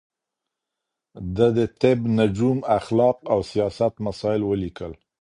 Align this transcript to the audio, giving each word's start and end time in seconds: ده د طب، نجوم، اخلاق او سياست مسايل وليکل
ده 1.35 1.47
د 1.57 1.59
طب، 1.81 1.99
نجوم، 2.19 2.57
اخلاق 2.77 3.17
او 3.31 3.39
سياست 3.51 3.93
مسايل 4.05 4.41
وليکل 4.45 4.91